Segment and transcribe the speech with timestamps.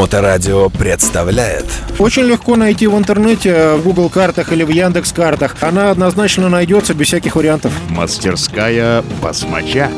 [0.00, 1.66] Моторадио представляет
[1.98, 5.56] Очень легко найти в интернете, в Google картах или в Яндекс картах.
[5.60, 7.70] Она однозначно найдется без всяких вариантов.
[7.90, 9.90] Мастерская басмача.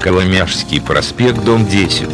[0.00, 2.08] Коломяжский проспект, дом 10.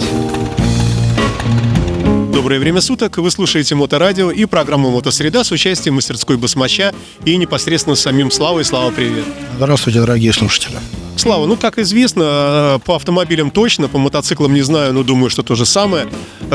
[2.30, 3.16] Доброе время суток.
[3.16, 6.92] Вы слушаете Моторадио и программу Мотосреда с участием мастерской Басмача
[7.24, 8.66] и непосредственно самим Славой.
[8.66, 9.24] Слава, привет.
[9.56, 10.76] Здравствуйте, дорогие слушатели.
[11.20, 15.42] Слава, ну, как известно, э, по автомобилям точно, по мотоциклам не знаю, но думаю, что
[15.42, 16.08] то же самое.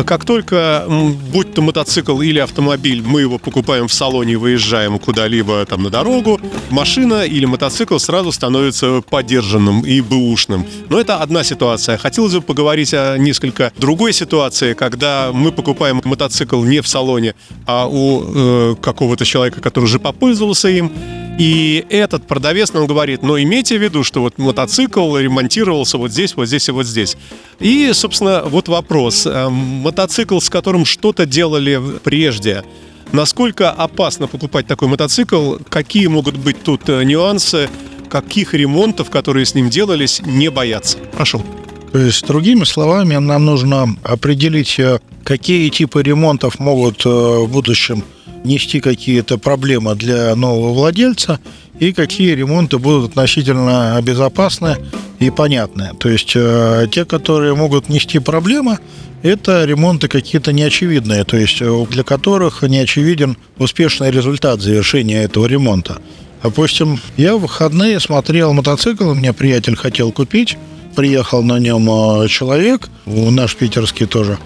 [0.07, 0.85] Как только,
[1.31, 5.91] будь то мотоцикл или автомобиль, мы его покупаем в салоне и выезжаем куда-либо там на
[5.91, 10.65] дорогу, машина или мотоцикл сразу становится поддержанным и бэушным.
[10.89, 11.99] Но это одна ситуация.
[11.99, 17.35] Хотелось бы поговорить о несколько другой ситуации, когда мы покупаем мотоцикл не в салоне,
[17.67, 20.91] а у э, какого-то человека, который уже попользовался им,
[21.37, 26.35] и этот продавец нам говорит, но имейте в виду, что вот мотоцикл ремонтировался вот здесь,
[26.35, 27.17] вот здесь и вот здесь.
[27.59, 29.25] И, собственно, вот вопрос.
[29.25, 32.63] Эм, мотоцикл, с которым что-то делали прежде,
[33.11, 35.55] насколько опасно покупать такой мотоцикл?
[35.67, 37.69] Какие могут быть тут э, нюансы?
[38.09, 40.97] Каких ремонтов, которые с ним делались, не бояться?
[41.17, 41.43] Прошу.
[41.91, 48.05] То есть, другими словами, нам нужно определить, э, какие типы ремонтов могут э, в будущем
[48.45, 51.39] нести какие-то проблемы для нового владельца
[51.79, 54.77] и какие ремонты будут относительно безопасны
[55.19, 55.91] и понятны.
[55.99, 58.79] То есть э, те, которые могут нести проблемы,
[59.23, 65.47] это ремонты какие-то неочевидные, то есть э, для которых не очевиден успешный результат завершения этого
[65.47, 65.97] ремонта.
[66.43, 70.57] Допустим, я в выходные смотрел мотоцикл, у меня приятель хотел купить,
[70.95, 74.37] приехал на нем э, человек, наш питерский тоже,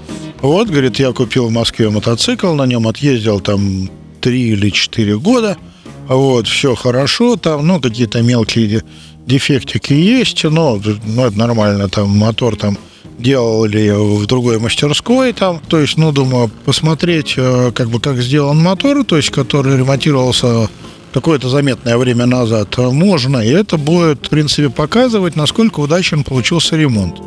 [0.41, 3.89] вот, говорит, я купил в Москве мотоцикл, на нем отъездил там
[4.21, 5.57] три или четыре года.
[6.07, 8.83] Вот, все хорошо, там, ну, какие-то мелкие
[9.27, 12.77] дефектики есть, но ну, это нормально, там, мотор там
[13.19, 18.57] делали в другой мастерской там, то есть, ну, думаю, посмотреть, э, как бы, как сделан
[18.57, 20.69] мотор, то есть, который ремонтировался
[21.13, 27.17] какое-то заметное время назад, можно, и это будет, в принципе, показывать, насколько удачен получился ремонт.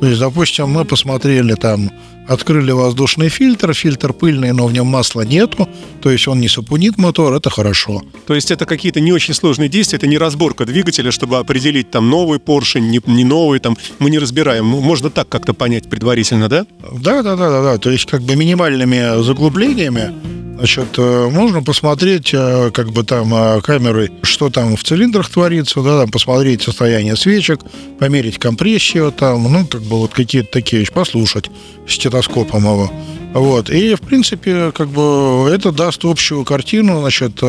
[0.00, 1.90] То есть, допустим, мы посмотрели там,
[2.28, 5.68] открыли воздушный фильтр, фильтр пыльный, но в нем масла нету,
[6.02, 8.02] то есть он не сапунит мотор, это хорошо.
[8.26, 12.10] То есть это какие-то не очень сложные действия, это не разборка двигателя, чтобы определить там
[12.10, 14.66] новый поршень, не, не новый, там мы не разбираем.
[14.66, 16.66] Можно так как-то понять предварительно, да?
[16.92, 17.78] Да, да, да, да, да.
[17.78, 20.12] То есть как бы минимальными заглублениями
[20.56, 25.82] Значит, э, можно посмотреть, э, как бы там э, камерой, что там в цилиндрах творится,
[25.82, 27.60] да, там посмотреть состояние свечек,
[27.98, 31.50] померить компрессию там, ну, как бы вот какие-то такие вещи, послушать
[31.86, 32.90] стетоскопом его.
[33.34, 33.68] Вот.
[33.68, 37.00] И, в принципе, как бы это даст общую картину.
[37.00, 37.42] Значит,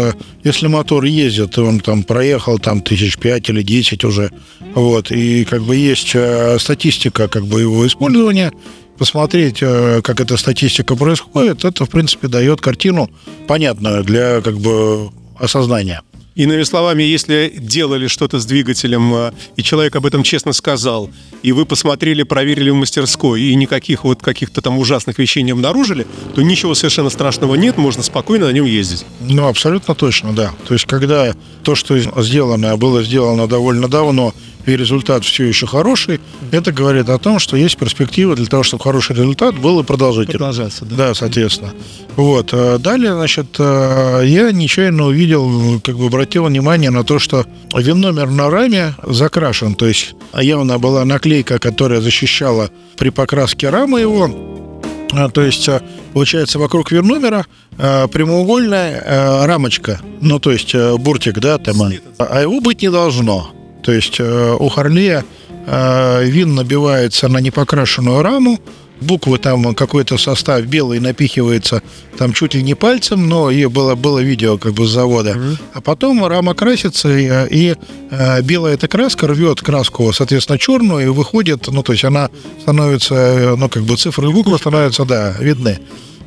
[0.44, 4.32] если мотор ездит, он там проехал там тысяч пять или десять уже,
[4.76, 6.14] вот, и как бы есть
[6.60, 8.52] статистика как бы его использования,
[8.98, 13.10] посмотреть, э, как эта статистика происходит, это, в принципе, дает картину
[13.48, 15.10] понятную для как бы
[15.40, 16.02] осознания.
[16.38, 21.10] Иными словами, если делали что-то с двигателем, э, и человек об этом честно сказал,
[21.42, 26.06] и вы посмотрели, проверили в мастерской, и никаких вот каких-то там ужасных вещей не обнаружили,
[26.36, 29.04] то ничего совершенно страшного нет, можно спокойно на нем ездить.
[29.20, 30.54] Ну, абсолютно точно, да.
[30.68, 31.34] То есть, когда
[31.64, 34.36] то, что сделано, было сделано довольно давно,
[34.68, 36.20] и результат все еще хороший,
[36.52, 40.38] это говорит о том, что есть перспектива для того, чтобы хороший результат был и продолжительный.
[40.38, 40.96] Продолжаться, да.
[40.96, 41.72] Да, соответственно.
[42.18, 42.50] Вот.
[42.52, 48.30] Э, далее, значит, э, я нечаянно увидел, как бы обратил внимание на то, что вин-номер
[48.30, 54.30] на раме закрашен, то есть явно была наклейка, которая защищала при покраске рамы его,
[55.14, 55.70] э, то есть,
[56.14, 57.46] получается, вокруг вернумера
[57.78, 61.78] прямоугольная рамочка, ну, то есть буртик, да, там,
[62.18, 63.52] а его быть не должно.
[63.88, 65.24] То есть э, у Харлея
[65.66, 68.60] э, вин набивается на непокрашенную раму,
[69.00, 71.82] буквы там какой-то состав белый напихивается
[72.18, 75.36] там чуть ли не пальцем, но и было, было видео как бы с завода.
[75.36, 75.58] Mm-hmm.
[75.76, 77.76] А потом рама красится, и, и
[78.12, 83.56] э, белая эта краска рвет краску, соответственно, черную, и выходит, ну, то есть она становится,
[83.58, 85.80] ну, как бы цифры и буквы становятся, да, видны.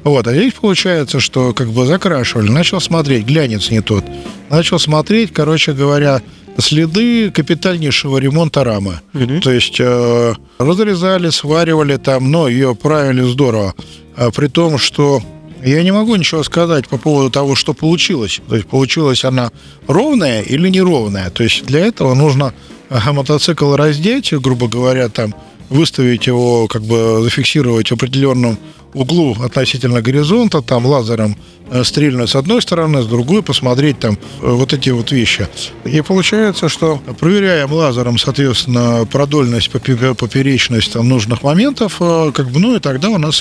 [0.02, 4.02] Вот, а здесь получается, что как бы закрашивали, начал смотреть, глянец не тот.
[4.49, 6.23] Начал смотреть, короче говоря,
[6.58, 9.00] следы капитальнейшего ремонта рамы.
[9.14, 9.41] Угу.
[9.41, 13.75] То есть э, разрезали, сваривали там, но ее правили здорово.
[14.17, 15.23] А при том, что
[15.64, 18.41] я не могу ничего сказать по поводу того, что получилось.
[18.49, 19.50] То есть получилась она
[19.87, 21.31] ровная или неровная.
[21.31, 22.55] То есть для этого нужно
[22.91, 25.35] мотоцикл раздеть, грубо говоря, там
[25.69, 28.58] выставить его, как бы зафиксировать в определенном
[28.94, 31.37] углу относительно горизонта, там лазером
[31.70, 35.48] э, стрельнуть с одной стороны, с другой посмотреть там э, вот эти вот вещи.
[35.84, 42.76] И получается, что проверяем лазером, соответственно, продольность, поперечность там, нужных моментов, э, как бы, ну
[42.76, 43.40] и тогда у нас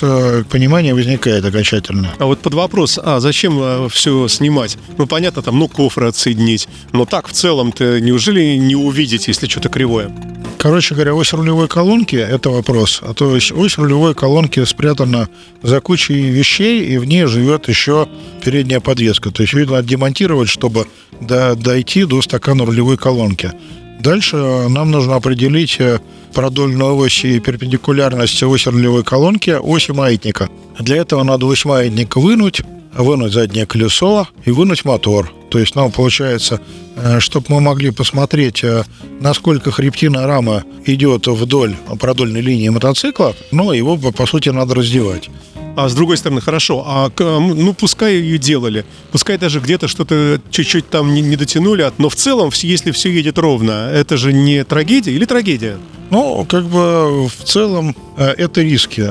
[0.49, 2.13] понимание возникает окончательно.
[2.19, 4.77] А вот под вопрос, а зачем все снимать?
[4.97, 9.69] Ну, понятно, там, ну, кофры отсоединить, но так в целом-то неужели не увидеть, если что-то
[9.69, 10.11] кривое?
[10.59, 12.99] Короче говоря, ось рулевой колонки– это вопрос.
[13.01, 15.29] А то есть ось рулевой колонки спрятана
[15.61, 18.07] за кучей вещей, и в ней живет еще
[18.43, 19.31] передняя подвеска.
[19.31, 20.87] То есть, видно, демонтировать, чтобы
[21.21, 23.51] до, дойти до стакана рулевой колонки.
[23.99, 24.37] Дальше
[24.69, 25.99] нам нужно определить э,
[26.33, 30.49] продольную ось и перпендикулярность оси рулевой колонки оси маятника.
[30.79, 32.61] Для этого надо ось маятника вынуть,
[32.93, 35.31] вынуть заднее колесо и вынуть мотор.
[35.49, 36.61] То есть нам получается,
[36.95, 38.83] э, чтобы мы могли посмотреть, э,
[39.19, 45.29] насколько хребтина рамы идет вдоль продольной линии мотоцикла, но его, по сути, надо раздевать.
[45.75, 50.89] А с другой стороны, хорошо, а ну пускай ее делали, пускай даже где-то что-то чуть-чуть
[50.89, 55.11] там не, не дотянули, но в целом, если все едет ровно, это же не трагедия
[55.11, 55.77] или трагедия?
[56.09, 59.01] Ну, как бы в целом э, это риски.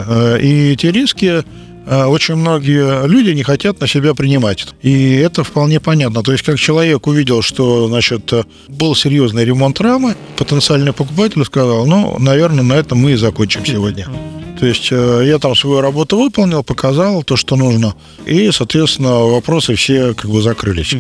[0.42, 1.44] И эти риски
[1.88, 4.66] очень многие люди не хотят на себя принимать.
[4.82, 6.22] И это вполне понятно.
[6.22, 8.32] То есть, как человек увидел, что, значит,
[8.68, 14.06] был серьезный ремонт рамы, потенциальный покупатель сказал, ну, наверное, на этом мы и закончим сегодня.
[14.58, 17.94] То есть э, я там свою работу выполнил, показал то, что нужно,
[18.26, 20.94] и, соответственно, вопросы все как бы закрылись.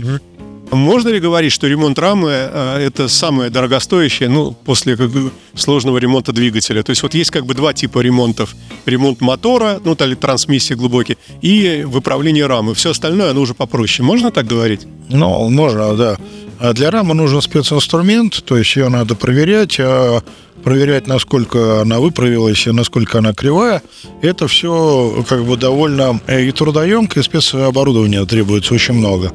[0.70, 5.98] Можно ли говорить, что ремонт рамы э, это самое дорогостоящее, ну, после как бы, сложного
[5.98, 6.82] ремонта двигателя?
[6.82, 8.54] То есть вот есть как бы два типа ремонтов.
[8.84, 12.74] Ремонт мотора, ну, или трансмиссии глубокий, и выправление рамы.
[12.74, 14.06] Все остальное, оно уже попроще.
[14.06, 14.86] Можно так говорить?
[15.08, 16.18] Ну, можно, да.
[16.60, 20.22] А для рамы нужен специнструмент, то есть ее надо проверять, а
[20.64, 23.80] проверять, насколько она выправилась и насколько она кривая,
[24.22, 29.32] это все как бы довольно э, и трудоемко, и спецоборудования требуется очень много.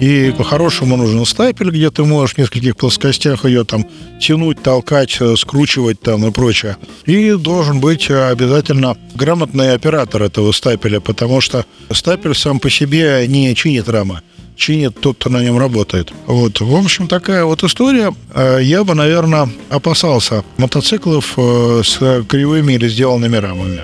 [0.00, 3.86] И по-хорошему нужен стапель, где ты можешь в нескольких плоскостях ее там
[4.20, 6.76] тянуть, толкать, э, скручивать там и прочее.
[7.06, 13.54] И должен быть обязательно грамотный оператор этого стапеля, потому что стапель сам по себе не
[13.54, 14.20] чинит рамы
[14.56, 16.12] чинит тот, кто на нем работает.
[16.26, 16.60] Вот.
[16.60, 18.14] В общем, такая вот история.
[18.34, 23.82] Э, я бы, наверное, опасался мотоциклов э, с кривыми или сделанными рамами.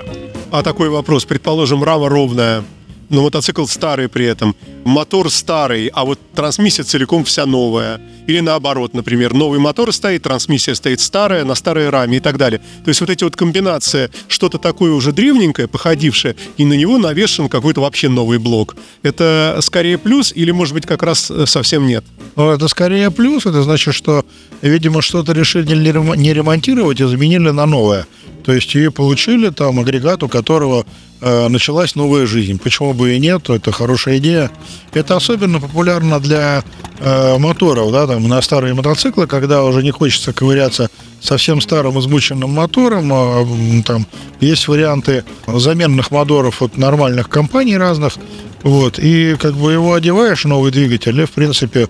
[0.51, 1.25] А такой вопрос.
[1.25, 2.63] Предположим, рама ровная,
[3.11, 4.55] но мотоцикл старый при этом,
[4.85, 8.01] мотор старый, а вот трансмиссия целиком вся новая.
[8.25, 12.59] Или наоборот, например, новый мотор стоит, трансмиссия стоит старая, на старой раме и так далее.
[12.83, 17.49] То есть вот эти вот комбинации, что-то такое уже древненькое, походившее, и на него навешен
[17.49, 18.75] какой-то вообще новый блок.
[19.03, 22.05] Это скорее плюс или, может быть, как раз э, совсем нет?
[22.35, 24.25] Ну, это скорее плюс, это значит, что,
[24.61, 28.05] видимо, что-то решили не ремонтировать и заменили на новое.
[28.43, 30.85] То есть и получили там агрегат, у которого
[31.21, 32.59] э, началась новая жизнь.
[32.59, 33.49] Почему бы и нет?
[33.49, 34.49] Это хорошая идея.
[34.93, 36.63] Это особенно популярно для
[36.99, 40.89] э, моторов, да, там на старые мотоциклы, когда уже не хочется ковыряться
[41.19, 43.11] совсем старым измученным мотором.
[43.13, 43.45] А,
[43.85, 44.07] там
[44.39, 48.15] есть варианты заменных моторов от нормальных компаний разных.
[48.63, 51.87] Вот, и как бы его одеваешь, новый двигатель, и в принципе э,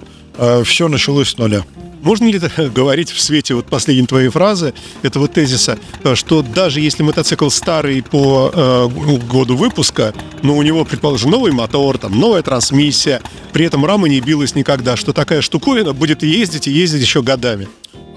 [0.63, 1.63] все началось с нуля.
[2.01, 2.39] Можно ли
[2.75, 4.73] говорить в свете вот последней твоей фразы,
[5.03, 8.87] этого тезиса, э, что даже если мотоцикл старый по э,
[9.31, 13.21] году выпуска, но у него, предположим, новый мотор, там, новая трансмиссия,
[13.53, 17.67] при этом рама не билась никогда, что такая штуковина будет ездить и ездить еще годами?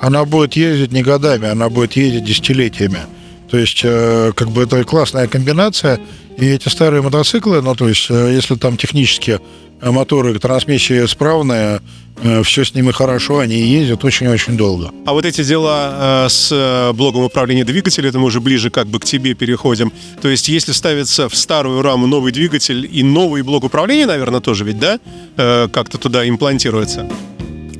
[0.00, 3.00] Она будет ездить не годами, она будет ездить десятилетиями.
[3.50, 6.00] То есть, э, как бы это классная комбинация.
[6.36, 9.40] И эти старые мотоциклы, ну, то есть, э, если там технически
[9.80, 11.80] моторы, трансмиссия исправная,
[12.22, 14.90] э, все с ними хорошо, они ездят очень-очень долго.
[15.06, 18.86] А вот эти дела э, с э, блоком управления двигателя, это мы уже ближе как
[18.86, 19.92] бы к тебе переходим.
[20.22, 24.64] То есть, если ставится в старую раму новый двигатель и новый блок управления, наверное, тоже
[24.64, 24.98] ведь, да,
[25.36, 27.08] как-то туда имплантируется?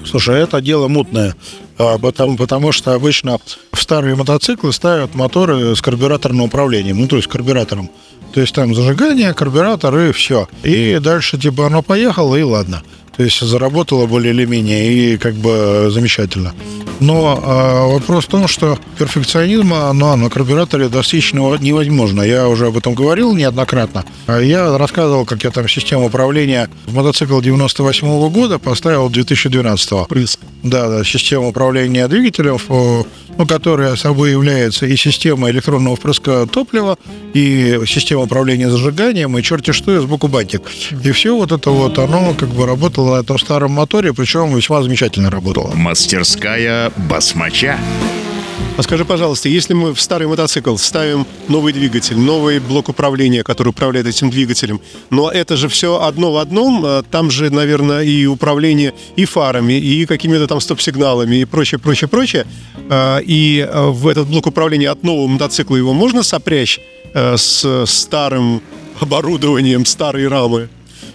[0.04, 3.38] Слушай, это дело мутное, а, потому, потому что обычно
[3.72, 7.90] в старые мотоциклы ставят моторы с карбюраторным управлением, ну, то есть карбюратором.
[8.32, 10.48] То есть там зажигание, карбюратор и все.
[10.64, 12.82] И дальше типа оно поехало, и ладно.
[13.16, 16.52] То есть заработало более или менее, и как бы замечательно.
[17.00, 22.23] Но э, вопрос в том, что перфекционизма но на карбюраторе достичь невозможно.
[22.23, 24.04] Я уже об этом говорил неоднократно.
[24.26, 29.92] А я рассказывал, как я там систему управления в мотоцикл 98 -го года поставил 2012
[29.92, 30.38] -го.
[30.62, 32.59] Да, да, система управления двигателем,
[33.38, 36.98] ну, которая собой является и система электронного впрыска топлива,
[37.32, 40.62] и система управления зажиганием, и черти что, и сбоку бантик.
[41.02, 44.82] И все вот это вот, оно как бы работало на этом старом моторе, причем весьма
[44.82, 45.72] замечательно работало.
[45.74, 47.78] Мастерская басмача.
[48.76, 53.68] А скажи, пожалуйста, если мы в старый мотоцикл ставим новый двигатель, новый блок управления, который
[53.68, 54.80] управляет этим двигателем,
[55.11, 59.75] но это же все одно в одном, а там же, наверное, и управление и фарами,
[59.75, 62.46] и какими-то там стоп-сигналами, и прочее, прочее, прочее.
[62.90, 66.80] А, и а, в этот блок управления от нового мотоцикла его можно сопрячь
[67.14, 68.61] э, с старым
[69.00, 70.68] оборудованием, старой рамы?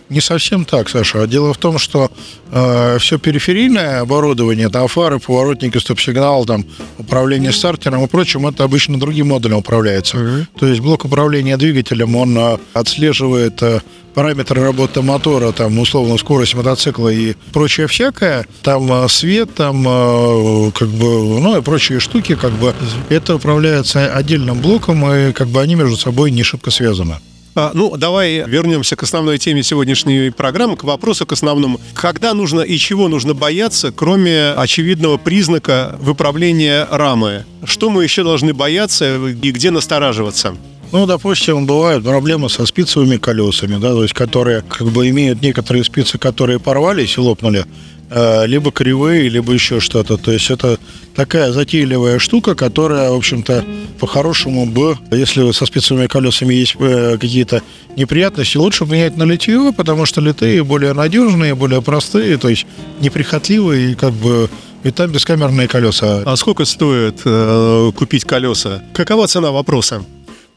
[0.09, 1.27] Не совсем так, Саша.
[1.27, 2.11] Дело в том, что
[2.51, 6.65] э, все периферийное оборудование, там фары, поворотники, стоп-сигнал, там
[6.97, 10.17] управление стартером и прочим, это обычно другим модулем управляется.
[10.17, 10.47] Мгм.
[10.59, 13.81] То есть блок управления двигателем, он э, отслеживает э,
[14.15, 18.47] параметры работы мотора, там, условно, скорость мотоцикла и прочее всякое.
[18.63, 22.73] Там э, свет, там, э, как бы, ну и прочие штуки, как бы,
[23.09, 27.17] это управляется отдельным блоком, и как бы они между собой не шибко связаны.
[27.55, 31.79] А, ну, давай вернемся к основной теме сегодняшней программы, к вопросу к основному.
[31.93, 37.45] Когда нужно и чего нужно бояться, кроме очевидного признака выправления рамы?
[37.63, 40.55] Что мы еще должны бояться и где настораживаться?
[40.91, 45.83] Ну, допустим, бывают проблемы со спицевыми колесами, да, то есть которые как бы имеют некоторые
[45.83, 47.65] спицы, которые порвались и лопнули,
[48.11, 50.17] либо кривые, либо еще что-то.
[50.17, 50.79] То есть это
[51.15, 53.65] такая затейливая штука, которая, в общем-то,
[53.99, 57.61] по-хорошему бы, если со спицевыми колесами есть э, какие-то
[57.95, 62.65] неприятности, лучше менять на литье, потому что литые более надежные, более простые, то есть
[63.01, 64.49] неприхотливые, и как бы
[64.83, 66.23] и там бескамерные колеса.
[66.25, 68.81] А сколько стоит э, купить колеса?
[68.93, 70.03] Какова цена вопроса?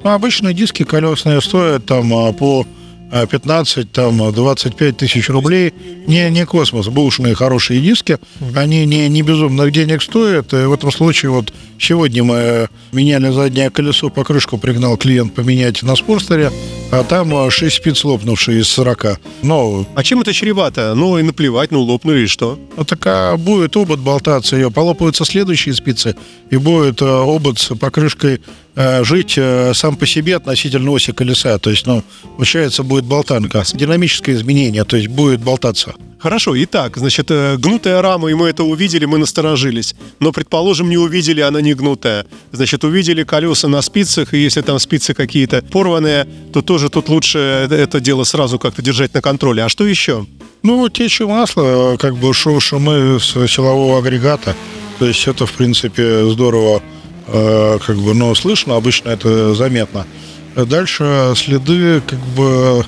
[0.04, 2.66] Ну, обычные диски колесные стоят там а, по
[3.12, 5.74] 15, там, 25 тысяч рублей.
[6.06, 8.18] Не, не космос, бушные хорошие диски.
[8.54, 10.52] Они не, не безумных денег стоят.
[10.52, 15.94] И в этом случае вот сегодня мы меняли заднее колесо, покрышку пригнал клиент поменять на
[15.94, 16.50] спорстере,
[16.92, 19.18] а там 6 спиц лопнувшие из 40.
[19.42, 20.94] Ну, А чем это чревато?
[20.94, 22.58] Ну и наплевать, ну лопнули и что?
[22.76, 26.14] ну, так а будет обод болтаться, ее полопаются следующие спицы,
[26.50, 28.40] и будет э, обод с покрышкой
[28.74, 29.38] э, жить
[29.74, 31.58] сам по себе относительно оси колеса.
[31.58, 32.02] То есть, ну,
[32.36, 33.64] получается, будет болтанка.
[33.72, 35.94] Динамическое изменение, то есть будет болтаться.
[36.22, 39.96] Хорошо, итак, значит, э, гнутая рама, и мы это увидели, мы насторожились.
[40.20, 42.26] Но, предположим, не увидели, она не гнутая.
[42.52, 47.38] Значит, увидели колеса на спицах, и если там спицы какие-то порванные, то тоже тут лучше
[47.38, 49.64] это- дело сразу как-то держать на контроле.
[49.64, 50.26] А что еще?
[50.62, 54.54] Ну, течь масла, как бы шумы с силового агрегата.
[54.98, 56.82] То есть это, в принципе, здорово,
[57.26, 60.06] э, как бы, но слышно, обычно это заметно.
[60.54, 62.84] Дальше следы, как бы,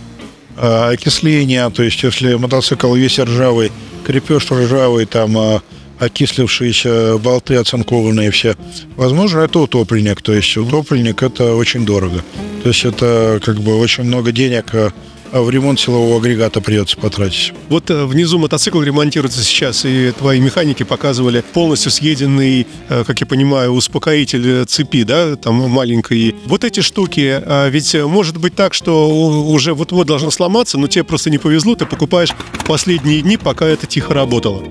[0.57, 3.73] э, окисления, то есть если мотоцикл весь ржавый,
[4.07, 5.61] крепеж ржавый, там э,
[5.99, 8.57] окислившиеся болты оцинкованные все,
[8.97, 10.23] возможно, это утопленник.
[10.23, 12.23] То есть утопленник это очень дорого.
[12.63, 14.91] То есть это как бы очень много денег э,
[15.41, 17.53] в ремонт силового агрегата придется потратить.
[17.69, 23.27] Вот э, внизу мотоцикл ремонтируется сейчас, и твои механики показывали полностью съеденный, э, как я
[23.27, 26.35] понимаю, успокоитель э, цепи, да, там маленькой.
[26.47, 31.05] Вот эти штуки, э, ведь может быть так, что уже вот-вот должно сломаться, но тебе
[31.05, 34.63] просто не повезло, ты покупаешь в последние дни, пока это тихо работало.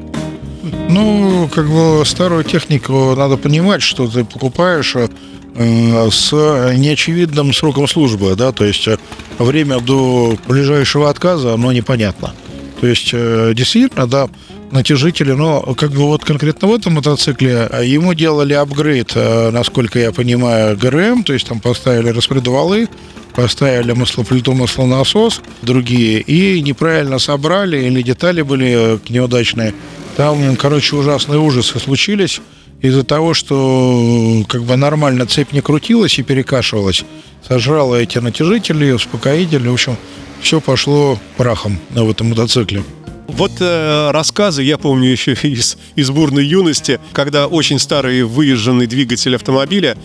[0.63, 6.32] Ну, как бы старую технику надо понимать, что ты покупаешь э, с
[6.77, 8.98] неочевидным сроком службы, да, то есть э,
[9.39, 12.34] время до ближайшего отказа, оно непонятно.
[12.79, 14.29] То есть, э, действительно, да,
[14.72, 20.77] натяжители, но как бы вот конкретно в этом мотоцикле ему делали апгрейд, насколько я понимаю,
[20.77, 22.88] ГРМ, то есть там поставили распредвалы,
[23.36, 29.74] поставили маслоплиту, маслонасос, другие, и неправильно собрали, или детали были неудачные.
[30.15, 32.41] Там, короче, ужасные ужасы случились
[32.82, 37.03] из-за того, что как бы нормально цепь не крутилась и перекашивалась.
[37.48, 39.98] Сожрала эти натяжители, успокоители, в общем,
[40.41, 42.84] все пошло прахом в этом мотоцикле.
[43.27, 49.36] Вот э, рассказы, я помню еще из, из бурной юности, когда очень старый выезженный двигатель
[49.36, 49.98] автомобиля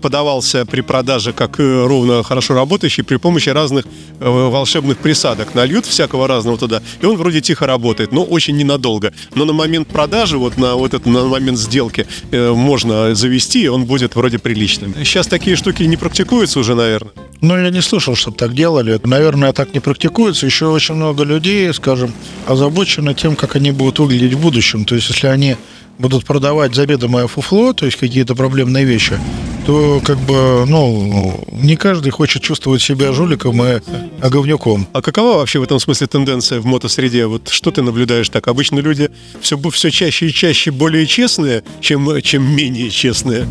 [0.00, 3.86] подавался при продаже как э, ровно хорошо работающий при помощи разных
[4.20, 5.54] э, волшебных присадок.
[5.54, 9.12] Нальют всякого разного туда, и он вроде тихо работает, но очень ненадолго.
[9.34, 13.68] Но на момент продажи, вот на вот это, на момент сделки э, можно завести, и
[13.68, 14.94] он будет вроде приличным.
[14.96, 17.12] Сейчас такие штуки не практикуются уже, наверное.
[17.40, 19.00] Но я не слышал, чтобы так делали.
[19.04, 20.46] Наверное, так не практикуется.
[20.46, 22.12] Еще очень много людей, скажем,
[22.46, 24.84] озабочены тем, как они будут выглядеть в будущем.
[24.84, 25.56] То есть, если они
[25.98, 29.18] будут продавать заведомое фуфло, то есть какие-то проблемные вещи,
[29.66, 33.80] то как бы, ну, не каждый хочет чувствовать себя жуликом и
[34.22, 34.86] говнюком.
[34.92, 37.26] А какова вообще в этом смысле тенденция в мотосреде?
[37.26, 38.48] Вот что ты наблюдаешь так?
[38.48, 39.10] Обычно люди
[39.40, 43.46] все, все чаще и чаще более честные, чем, чем менее честные.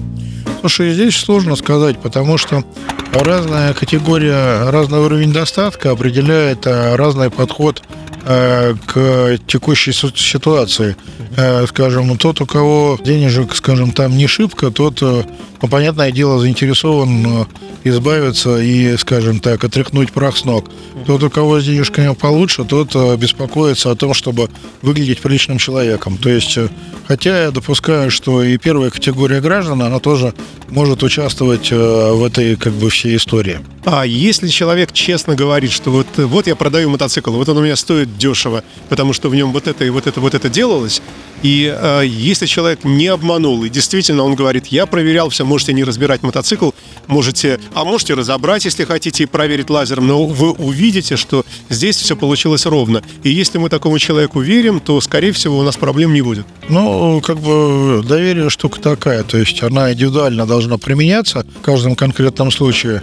[0.60, 2.64] Слушай, здесь сложно сказать, потому что
[3.12, 7.84] разная категория, разный уровень достатка определяет а, разный подход
[8.26, 10.96] к текущей ситуации.
[11.36, 15.24] Э, скажем, тот, у кого денежек, скажем, там не шибко, тот, э,
[15.62, 17.46] ну, понятное дело, заинтересован э,
[17.84, 20.70] избавиться и, скажем так, отряхнуть прах с ног.
[21.08, 24.50] Тот, у кого с денежками получше, тот э, беспокоится о том, чтобы
[24.82, 26.18] выглядеть приличным человеком.
[26.18, 26.70] То есть, э,
[27.08, 30.34] хотя я допускаю, что и первая категория граждан, она тоже
[30.70, 33.60] может участвовать э, в этой, как бы, всей истории.
[33.86, 37.76] А если человек честно говорит, что вот, вот я продаю мотоцикл, вот он у меня
[37.76, 41.02] стоит дешево, потому что в нем вот это и вот это вот это делалось,
[41.44, 45.84] и э, если человек не обманул, и действительно он говорит, я проверял все, можете не
[45.84, 46.72] разбирать мотоцикл,
[47.08, 52.16] можете, а можете разобрать, если хотите, и проверить лазером, но вы увидите, что здесь все
[52.16, 53.04] получилось ровно.
[53.24, 56.46] И если мы такому человеку верим, то, скорее всего, у нас проблем не будет.
[56.70, 62.52] Ну, как бы доверие штука такая, то есть она индивидуально должна применяться в каждом конкретном
[62.52, 63.02] случае.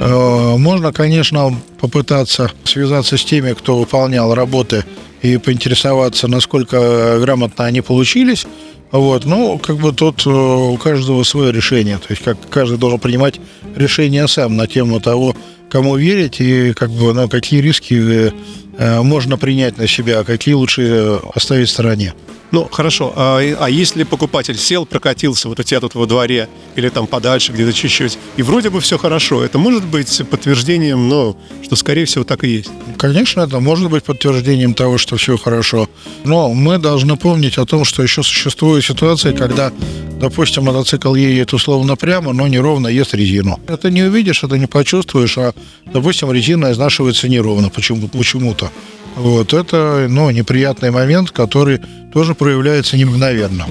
[0.00, 4.84] Э, Можно, конечно, попытаться связаться с теми, кто выполнял работы
[5.22, 8.46] и поинтересоваться, насколько грамотно они получились.
[8.90, 11.98] Вот, ну, как бы тут э, у каждого свое решение.
[11.98, 13.40] То есть как каждый должен принимать
[13.74, 15.34] решение сам на тему того,
[15.70, 18.30] кому верить и как бы ну, какие риски
[18.78, 22.12] э, можно принять на себя, а какие лучше оставить в стороне.
[22.52, 23.12] Ну, хорошо.
[23.16, 27.50] А, а если покупатель сел, прокатился вот у тебя тут во дворе или там подальше
[27.52, 32.24] где-то чуть-чуть, и вроде бы все хорошо, это может быть подтверждением, ну, что, скорее всего,
[32.24, 32.70] так и есть.
[32.98, 35.88] Конечно, это может быть подтверждением того, что все хорошо.
[36.24, 39.72] Но мы должны помнить о том, что еще существуют ситуации, когда,
[40.20, 43.60] допустим, мотоцикл едет условно прямо, но неровно ест резину.
[43.66, 45.54] Это не увидишь, это не почувствуешь, а,
[45.86, 48.70] допустим, резина изнашивается неровно почему- почему-то.
[49.16, 51.80] Вот это, ну, неприятный момент, который
[52.12, 53.66] тоже проявляется не мгновенно.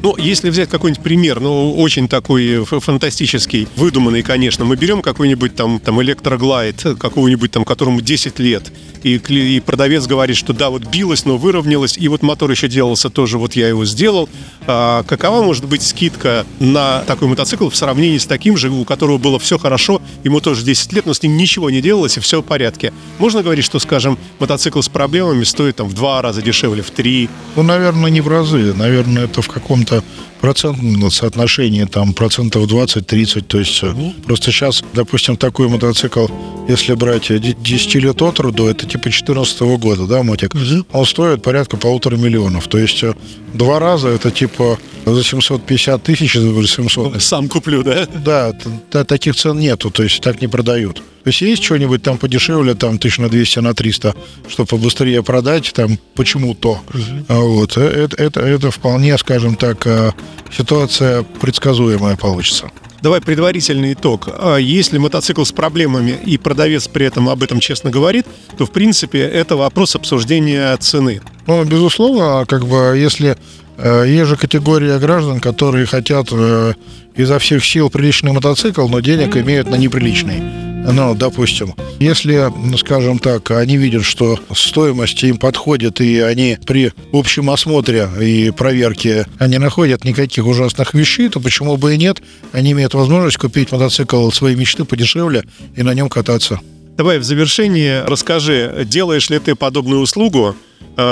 [0.00, 5.80] Ну, если взять какой-нибудь пример, ну, очень такой фантастический, выдуманный, конечно, мы берем какой-нибудь там,
[5.80, 11.24] там электроглайд, какого-нибудь там, которому 10 лет, и, и продавец говорит, что да, вот билось,
[11.24, 14.28] но выровнялось, и вот мотор еще делался тоже, вот я его сделал.
[14.66, 19.18] А какова может быть скидка на такой мотоцикл в сравнении с таким же, у которого
[19.18, 22.40] было все хорошо, ему тоже 10 лет, но с ним ничего не делалось, и все
[22.40, 22.92] в порядке.
[23.18, 27.28] Можно говорить, что, скажем, мотоцикл с проблемами стоит там в два раза дешевле, в три,
[27.56, 28.74] Ну, наверное, не в разы.
[28.74, 30.02] Наверное, это в каком-то
[30.40, 33.42] процентном соотношении, там, процентов 20-30.
[33.42, 33.92] То есть э,
[34.24, 36.26] просто сейчас, допустим, такой мотоцикл,
[36.68, 40.52] если брать э, де- 10 лет от роду, это типа 14 года, да, мотик,
[40.92, 42.66] он стоит порядка полутора миллионов.
[42.68, 43.14] То есть э,
[43.54, 47.22] два раза это типа за 750 тысяч, за 700.
[47.22, 48.06] сам куплю, да?
[48.06, 48.52] Да,
[48.90, 50.96] т- таких цен нету, то есть так не продают.
[50.96, 54.14] То есть есть что-нибудь там подешевле, там тысяч на 200, на 300,
[54.48, 56.80] чтобы побыстрее продать, там почему-то.
[57.28, 57.76] А Вот.
[57.76, 60.12] э, Это, это, это вполне, скажем так, э,
[60.56, 62.70] ситуация предсказуемая получится.
[63.00, 64.28] Давай предварительный итог.
[64.28, 68.70] А Если мотоцикл с проблемами и продавец при этом об этом честно говорит, то в
[68.70, 71.20] принципе это вопрос обсуждения цены.
[71.46, 73.36] Ну, безусловно, как бы если
[73.76, 76.74] э, есть же категория граждан, которые хотят э,
[77.14, 80.67] изо всех сил приличный мотоцикл, но денег имеют на неприличный.
[80.86, 86.92] Ну, допустим, если, ну, скажем так, они видят, что стоимость им подходит, и они при
[87.12, 92.22] общем осмотре и проверке они находят никаких ужасных вещей, то почему бы и нет?
[92.52, 95.44] Они имеют возможность купить мотоцикл своей мечты подешевле
[95.76, 96.60] и на нем кататься.
[96.96, 100.56] Давай в завершении расскажи, делаешь ли ты подобную услугу,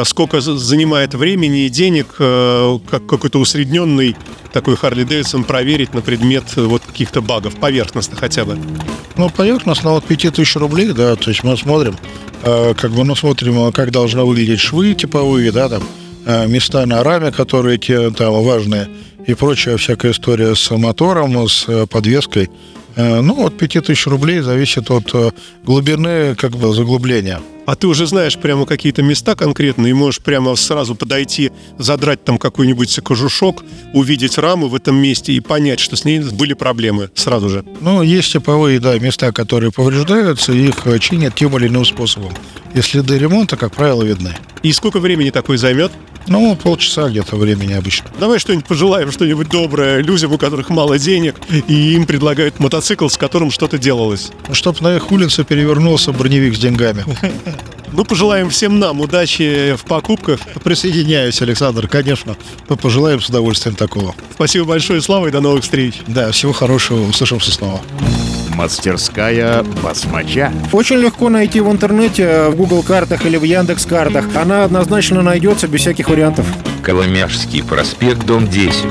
[0.04, 4.16] сколько з- занимает времени и денег, э, как какой-то усредненный
[4.52, 8.58] такой Харли Дэвидсон проверить на предмет э, вот каких-то багов, поверхностно хотя бы.
[9.16, 11.96] Ну, поверхностно от 5000 рублей, да, то есть мы смотрим,
[12.42, 15.82] э, как бы, ну, смотрим, э, как должны выглядеть швы типовые, да, там,
[16.26, 18.88] э, места на раме, которые те, там важные,
[19.26, 22.48] и прочая всякая история с мотором, с э, подвеской.
[22.96, 25.30] Э, ну, от 5000 рублей зависит от э,
[25.64, 27.40] глубины, как бы, заглубления.
[27.66, 32.38] А ты уже знаешь прямо какие-то места конкретные, и можешь прямо сразу подойти, задрать там
[32.38, 37.50] какой-нибудь кожушок, увидеть раму в этом месте и понять, что с ней были проблемы сразу
[37.50, 37.64] же.
[37.80, 42.32] Ну, есть типовые, да, места, которые повреждаются, и их э, чинят тем или иным способом.
[42.72, 44.34] И следы ремонта, как правило, видны.
[44.62, 45.92] И сколько времени такой займет?
[46.28, 48.10] Ну, полчаса где-то времени обычно.
[48.18, 53.16] Давай что-нибудь пожелаем, что-нибудь доброе людям, у которых мало денег, и им предлагают мотоцикл, с
[53.16, 54.30] которым что-то делалось.
[54.52, 57.04] Чтоб на их улице перевернулся броневик с деньгами.
[57.92, 60.40] Ну, пожелаем всем нам удачи в покупках.
[60.62, 62.36] Присоединяюсь, Александр, конечно.
[62.68, 64.14] Мы пожелаем с удовольствием такого.
[64.34, 65.94] Спасибо большое, Слава, и до новых встреч.
[66.06, 67.08] Да, всего хорошего.
[67.08, 67.80] Услышимся снова.
[68.56, 70.50] Мастерская басмача.
[70.72, 74.24] Очень легко найти в интернете, в Google картах или в Яндекс картах.
[74.34, 76.46] Она однозначно найдется без всяких вариантов.
[76.82, 78.86] Коломяжский проспект, дом 10.